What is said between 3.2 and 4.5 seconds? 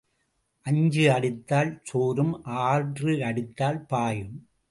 அடித்தால் பாயும்.